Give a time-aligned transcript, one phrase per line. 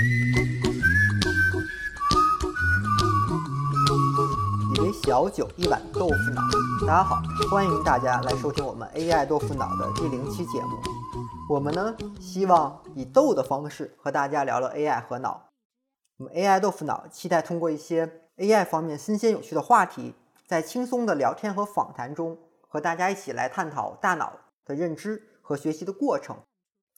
[4.78, 6.42] 杯小酒，一碗豆腐脑。
[6.86, 7.20] 大家好，
[7.50, 10.78] 欢迎大家来收听我们 AI 豆腐脑的第零期节目。
[11.50, 15.48] 我们呢，希望以豆的方式和大家聊聊 AI 和脑。
[16.18, 20.14] 我们 AI 豆腐脑期待通过一些 AI 方面新鲜有趣的话题，
[20.46, 22.38] 在轻松的聊天和访谈中，
[22.68, 24.32] 和大家一起来探讨大脑
[24.64, 26.36] 的认知和学习的过程，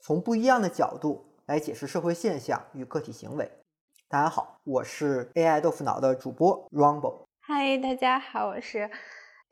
[0.00, 3.48] 从不一样的角度来解释社会现象与个体行为。
[4.08, 7.24] 大家好，我是 AI 豆腐脑的主播 Rumble。
[7.38, 8.90] 嗨，大家好，我是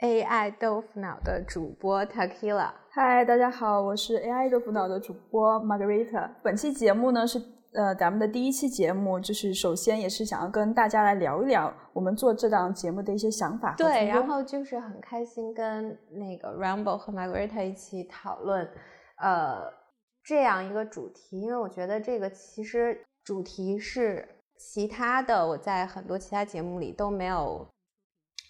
[0.01, 2.73] AI 豆腐脑的主播 Takila。
[2.91, 6.29] 嗨，大家好，我是 AI 豆腐脑的主播 Margarita。
[6.43, 7.41] 本期节目呢是
[7.75, 13.73] 呃咱们的第一期节目，就是首先也是想要跟大家来聊一聊我们做这档节目的一些想法。
[13.79, 18.69] 对，然后就是很开心跟那个 Rumble 和 Margarita 一起讨论
[19.19, 19.63] 呃
[20.25, 24.27] 这样一个主题，因为我觉得这个其实主题是
[24.59, 27.69] 其他的我在很多其他节目里都没有。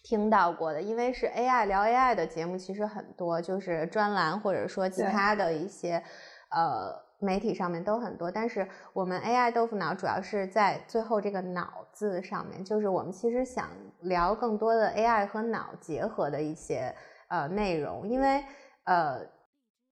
[0.06, 5.94] 听到过的，因为是 AI 聊 AI 的节目，其实很多，就是专栏或者说其他的一些
[6.50, 8.30] 呃媒体上面都很多。
[8.30, 16.94] 但是我们 AI 豆腐脑主要是在最后这个脑字上面，就是我们其实想聊更多的 AI 和脑结合的一些
[17.28, 18.44] 呃内容，因为
[18.84, 19.26] 呃。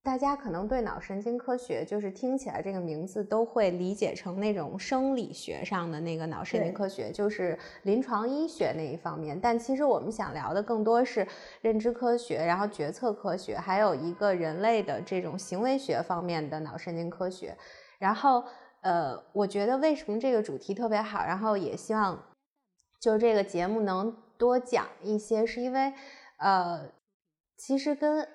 [0.04, 9.38] 大家可能对脑神经科学就是听起来这个名字都会理解成那种生理学上的那个脑神经科学，就是临床医学那一方面。
[9.40, 11.24] 但其实我们想聊的更多是
[11.60, 17.56] 认知科学，然后决策科学，还有一个人类的这种行为学方面的脑神经科学。
[18.00, 18.42] 然后，
[18.80, 22.20] 呃，我觉得为什么这个主题特别好，然后也希望
[23.00, 25.92] 就是这个节目能多讲一些，是因为，
[26.38, 26.90] 呃，
[27.56, 28.26] 其实跟。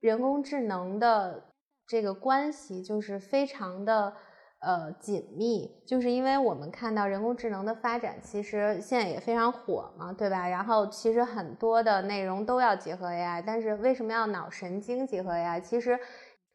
[0.00, 1.44] 人工智能的
[1.86, 4.14] 这个关系就是非常的
[4.60, 10.48] 呃紧密，就是因为我们看到人工智能的发展，其实现在也非常火嘛，对吧？
[10.48, 15.60] 然后其实很多的内容都要结合 AI，但是为什么要脑神经结合 AI？
[15.60, 15.98] 其实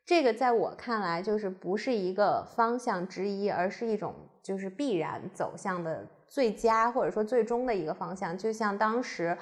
[0.05, 9.37] 这个在我看来就是不是一个方向之一，而是一种就是必然走向的最佳或者说最终的一个方向，就像当时。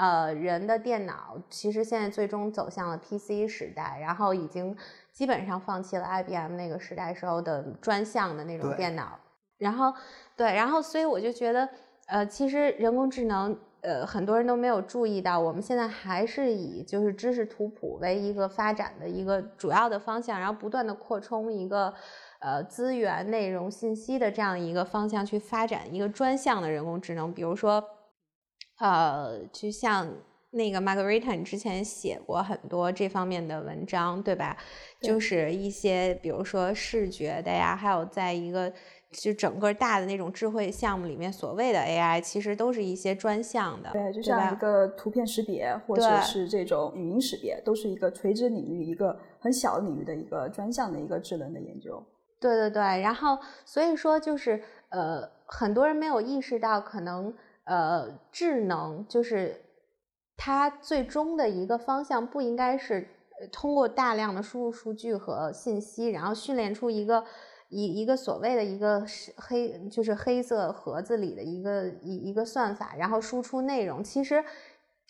[0.00, 4.74] 呃，人的电脑其实现在最终走向了 PC 时代，然后已经
[5.12, 9.18] 基本上放弃了 IBM 那个时代时候的专项的那种电脑。
[9.58, 9.92] 然后，
[10.34, 11.68] 对，然后所以我就觉得，
[12.06, 21.92] 呃，其实人工智能，呃，很多人都没有注意到，我们现在还是以就是知识图谱为一个发展的一个主要的方向，然后不断的扩充一个
[22.38, 27.84] 呃资源、内容、信息的这样一个方向去发展一个专项的人工智能，比如说。
[28.80, 30.08] 呃，就像
[30.52, 34.56] 那个 Margarita，你之前写过很多这方面的文章，对吧？
[35.00, 38.72] 就是一些比如说视觉的呀，还有在一个
[39.12, 52.02] 就整个大的那种智慧项目里面，所谓的 AI，其实都是一些专项的，对，就像一个图片识别或者是这种语音识别，都是一个垂直领域、一个很小领域的一个专项的一个智能的研究。
[52.40, 57.32] 对对对，然后所以说就是呃，很多人没有意识到可能。
[57.70, 59.62] 呃，智能就是
[60.36, 63.06] 它最终的一个方向，不应该是
[63.52, 67.24] 通过大量的输入数据和信息，然后训练出一个
[67.68, 74.02] 一一个所谓的一个黑，就是黑色盒子里的一个一一个算法，然后输出内容。
[74.02, 74.44] 其实。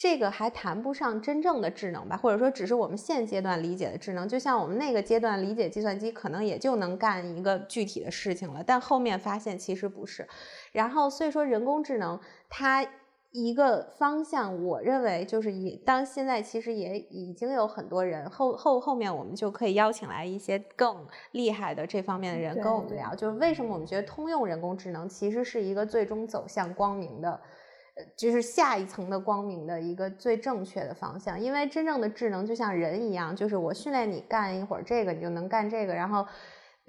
[0.01, 4.27] 这个还谈不上真正的智能吧，或者说只是我们现阶段理解的智能。
[4.27, 8.65] 就像我们那个阶段理解计算机，可能也就能干一个具体的事情了。
[8.67, 10.27] 但后面发现其实不是。
[10.73, 12.19] 然后所以说人工智能
[12.49, 12.83] 它
[13.31, 27.39] 一个方向，我认为就是以当现在其实也已经有很多人后后后面我们就可以邀请来一些更厉害的这方面的人跟我们聊，就是为什么我们觉得通用人工智能其实是一个最终走向光明的。
[28.17, 36.27] 就是下一层的光明的一个最正确的方向，因为真正的智能就像人一样，就是我训练你干一会儿这个，你就能干这个，然后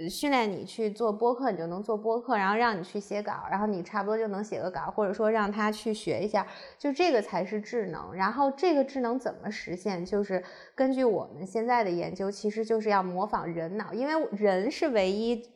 [0.09, 6.47] 训练你去做播客，你就能做播客，然后让你去写稿，然后你差不多就能写个稿，或者说让他去学一下，
[6.77, 8.13] 就这个才是智能。
[8.13, 10.03] 然后这个智能怎么实现？
[10.06, 10.44] 就是
[10.74, 15.47] 根据我们现在的研究，其实就是要模仿人脑，因为人是唯一。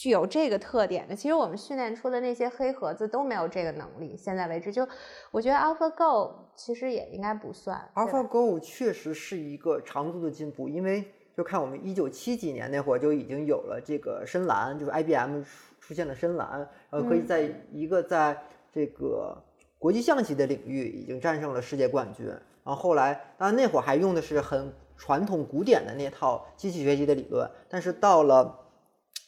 [0.00, 4.16] 具有这个特点的，其实我们训练出的那些黑盒子都没有这个能力。
[4.16, 4.88] 现在为止，就
[5.30, 7.78] 我觉得 AlphaGo 其实也应该不算。
[7.94, 11.04] AlphaGo 确实是一个长足的进步，因为
[11.36, 15.42] 就看我们一九七几年那会儿就已经有了这个深蓝，就是 IBM
[15.78, 18.34] 出现了深蓝，然后可以在一个在
[18.72, 19.36] 这个
[19.78, 22.24] 国际象棋的领域已经战胜了世界冠军。
[22.24, 28.56] 然后后来，当然那会儿还用的是很传统古典的那套机器学习的理论，但是到了。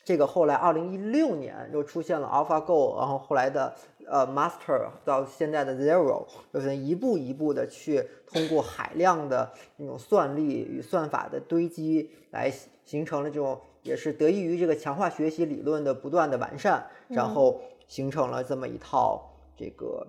[0.04, 3.74] 这个后来二零一六年又出现了 AlphaGo，然后后来的
[4.06, 12.52] 呃 Master 到现在的 Zero，就是一步一步的去通过海量的那种算力与算法的堆积，来
[12.84, 20.06] 形成了这种也是得益于这个强化学习理论的不断的完善，然后形成了这么一套这个。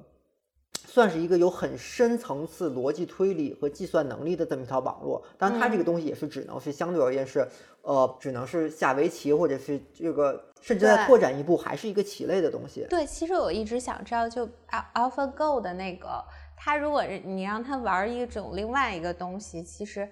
[0.93, 7.47] 算是一个有很深层次逻辑推理和计算能力的这么一套网络，当然它这个东西也是只能是相对而言是，
[7.81, 12.85] 呃，只能是下围棋或者是这个，甚至再拓展一步还是一个棋类的东西。
[12.91, 14.47] 对，其实我一直想知道，就
[14.93, 16.23] AlphaGo 的那个，
[16.55, 20.07] 它如果你让它玩一种另外一个东西，其实。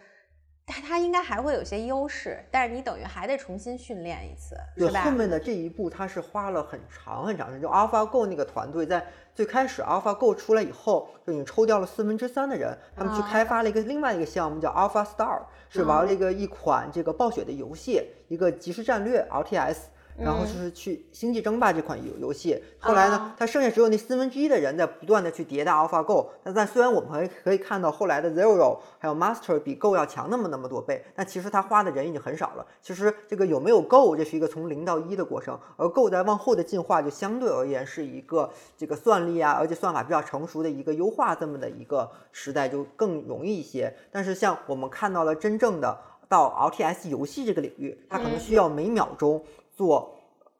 [0.71, 7.61] 它它应该还会有些优势，但是你等于还得重新训练一次，对后面的这一步，它是花了很长很长时间。
[7.61, 19.77] 就 AlphaGo 那个团队在最开始 AlphaGo 出来以后，就已经抽掉了四分之三的人，他们去开发了一个另外一个项目叫 AlphaStar，是玩了一个一款这个暴雪的游戏，一个即时战略 RTS。
[20.17, 26.27] 然后就是去《星际争霸》这款游游戏，后来呢，它剩下只有那四分之一的人在不断的去迭代 AlphaGo。
[26.43, 32.65] 但在虽然我们可以可以看到后来的 Zero 还有 Master 比 Go 要强那么那么多倍，但其实它花的人已经很少了。
[32.81, 43.93] 其实这个有没有 Go，这是一个从零到一的过程，而 Go 在往后的进化就相对而言是一个这个算力啊，而且算法比较成熟的一个优化这么的一个时代就更容易一些。
[44.11, 45.97] 但是像我们看到了真正的
[46.27, 49.43] 到 RTS 游戏这个领域，它可能需要每秒钟。
[49.75, 50.15] 做，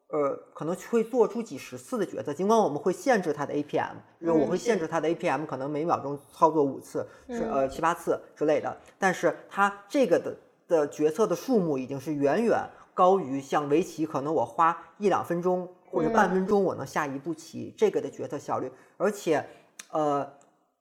[0.08, 10.36] 呃，可能会做出几十次的决策，尽管我们会限制它的 APM，因为我会限制它的 APM，可能每秒钟操作五次，是呃七八次之类的，但是它这个的
[10.66, 12.58] 的决策的数目已经是远远
[12.94, 19.44] 高于像围棋，可能我花一两分钟或者半分钟我能下一步棋这个的决策效率，而且，
[19.90, 20.28] 呃。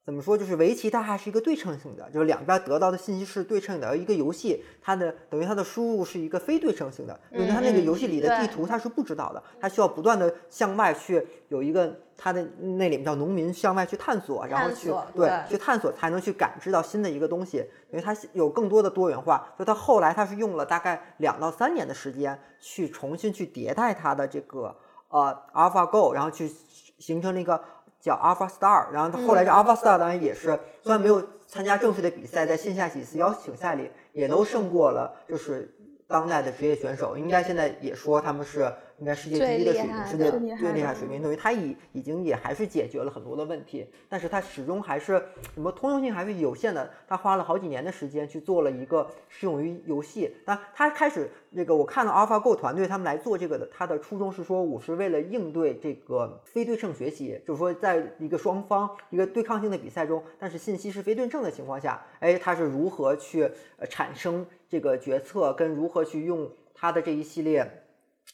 [0.04, 0.36] 怎么说？
[0.36, 3.88] 就是围棋它还是一个对称性的，就是两边得到的信息是对称的。
[3.88, 17.58] 而一个游戏，它的等于它的输入是一个非对称性的，因为它那个游戏里的地图它是不知道的，它需要不断的向外去有一个它的那里面叫农民向外去探索，然后去对去探索才能去感知到新的一个东西，
[17.92, 19.54] 因为它有更多的多元化。
[19.56, 24.76] 所以它后来它是用了大概两到三年的时间去重新去迭代它的这个
[25.10, 26.52] 呃 AlphaGo，然后去
[26.98, 27.64] 形成了一个。
[28.02, 35.74] 叫 Alpha Star，然后后来这 Alpha Star 当然也是，虽然没有参加正式的比赛，在线下几次邀请赛里也都胜过了，就是
[36.08, 38.74] 当代的职业选手，应该现在也说他们是。
[39.02, 45.20] 应该世界第一的水平，世界最厉害水平，等于它已已经也还是解决了很多的问题，但是它始终还是
[45.56, 46.88] 什么通用性还是有限的。
[47.08, 50.32] 他花了好几年的时间去做了一个适用于游戏。
[50.46, 67.68] 那他开始这个，我看到 AlphaGo 团队他们来做这个的，他的初衷是说，我是为了应对这个非对称学习，就是说，在一个双方一个对抗性的比赛中，但是信息是非对称的情况下，哎，它是如何去呃产生这个决策，跟如何去用它的这一系列。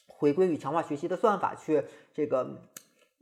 [0.06, 2.70] 回归与强化学习的算法去这个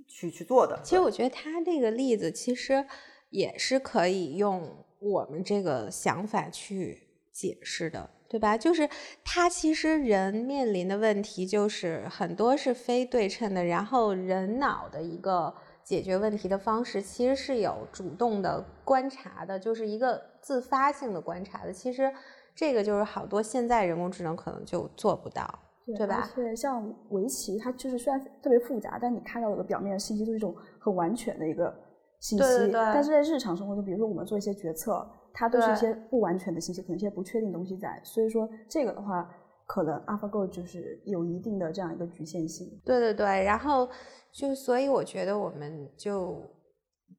[0.06, 0.80] 去去做的。
[0.82, 2.86] 其实我觉得他这个例子其实
[3.30, 8.56] 也是可以用我们这个想法去解释的，对吧？
[8.56, 8.88] 就是
[9.22, 15.54] 他其实人面临的问题就是很多是非对称的，然后人脑的一个
[15.84, 21.72] 解决问题的方式其实是有主动的观察的，就是一个自发性的观察的。
[21.72, 22.10] 其实
[22.54, 25.58] 这个就是好多现在人工智能可能就做不到。
[25.94, 26.28] 对吧？
[26.36, 31.72] 而且像围棋，它就是虽然特别复杂，但你看到的表面的信息都是一种很完全的一个
[32.18, 32.44] 信息。
[32.44, 32.72] 对对对。
[32.72, 38.00] 但是在日常生活中，比如说我们做一些决策，它都是一些不完全的信息，可能一些不确定东西在。
[38.02, 39.30] 所以说这个的话，
[39.64, 42.66] 可能 AlphaGo 就是有一定的这样一个局限性。
[42.84, 43.44] 对对对。
[43.44, 43.88] 然后
[44.32, 46.42] 就所以我觉得我们就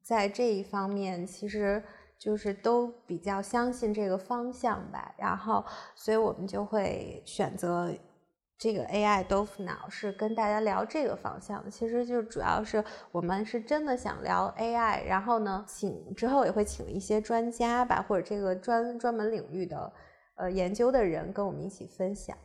[0.02, 1.82] 在这一方面，其实
[2.18, 5.14] 就是都比较相信这个方向吧。
[5.16, 5.64] 然后
[5.96, 7.90] 所以我们就会选择。
[8.58, 19.92] 这个 AI 豆腐脑是跟大家聊这个方向的，其实就主要是我们是真的想聊 AI，然后呢，请之后也会请一些专家吧，或者这个专专门领域的
[20.36, 22.36] 呃研究的人跟我们一起分享。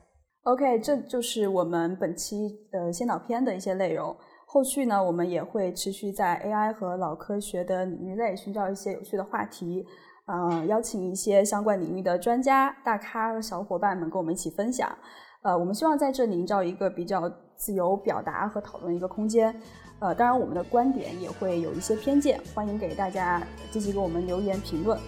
[0.43, 4.15] OK，这就是我们本期呃先导片的一些内容。
[4.45, 9.83] 后续呢，我们也会持续在 AI 和脑科学的领域内寻找一些有趣的话题，
[10.27, 14.95] 嗯，邀请一些相关领域的专家、大咖和小伙伴们跟我们一起分享。
[15.43, 19.53] 呃，我们希望在这里营造一个比较自由表达和讨论一个空间。
[19.99, 24.99] 呃，当然我们的观点也会有一些偏见，欢迎给大家积极给我们留言评论。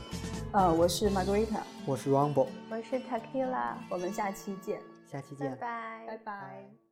[0.51, 6.84] 呃，我是 Margarita，我是 Rumble，我是 Takila，我们下期见，下期见，拜拜，拜拜。